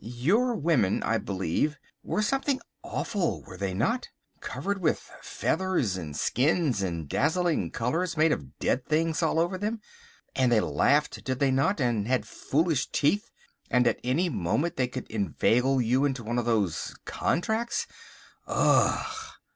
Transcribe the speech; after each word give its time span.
Your 0.03 0.55
women, 0.55 1.03
I 1.03 1.19
believe, 1.19 1.77
were 2.01 2.23
something 2.23 2.59
awful, 2.81 3.43
were 3.43 3.55
they 3.55 3.75
not? 3.75 4.07
Covered 4.39 4.79
with 4.79 4.97
feathers 5.21 5.95
and 5.95 6.17
skins 6.17 6.81
and 6.81 7.07
dazzling 7.07 7.69
colours 7.69 8.17
made 8.17 8.31
of 8.31 8.57
dead 8.57 8.83
things 8.87 9.21
all 9.21 9.39
over 9.39 9.59
them? 9.59 9.79
And 10.35 10.51
they 10.51 10.59
laughed, 10.59 11.23
did 11.23 11.37
they 11.37 11.51
not, 11.51 11.79
and 11.79 12.07
had 12.07 12.27
foolish 12.27 12.89
teeth, 12.89 13.29
and 13.69 13.85
at 13.85 13.99
any 14.03 14.27
moment 14.27 14.75
they 14.75 14.87
could 14.87 15.05
inveigle 15.07 15.79
you 15.81 16.03
into 16.05 16.23
one 16.23 16.39
of 16.39 16.45
those 16.45 16.95
contracts! 17.05 17.85
Ugh!" 18.47 19.05